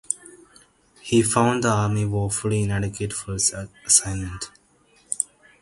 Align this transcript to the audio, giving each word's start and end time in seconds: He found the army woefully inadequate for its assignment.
He 1.01 1.21
found 1.21 1.63
the 1.63 1.69
army 1.69 2.05
woefully 2.05 2.63
inadequate 2.63 3.13
for 3.13 3.35
its 3.35 3.53
assignment. 3.85 4.49